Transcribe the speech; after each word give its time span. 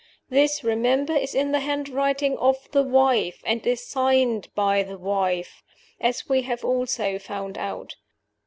This, 0.31 0.63
remember, 0.63 1.13
is 1.15 1.35
in 1.35 1.51
the 1.51 1.59
handwriting 1.59 2.35
of 2.39 2.67
the 2.71 2.81
wife, 2.81 3.39
and 3.45 3.63
is 3.67 3.85
signed 3.85 4.47
by 4.55 4.81
the 4.81 4.97
wife 4.97 5.61
as 5.99 6.27
we 6.27 6.41
have 6.41 6.65
also 6.65 7.19
found 7.19 7.55
out. 7.55 7.97